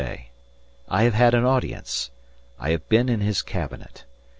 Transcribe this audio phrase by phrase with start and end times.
[0.89, 2.09] I have had an audience.
[2.57, 4.03] I have been in his cabinet.